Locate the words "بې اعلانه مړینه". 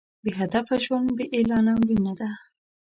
1.17-2.13